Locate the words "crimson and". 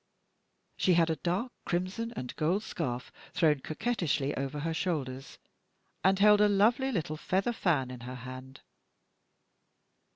1.63-2.35